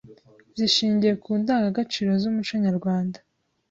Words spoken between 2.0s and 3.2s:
z’umuco Nyarwanda.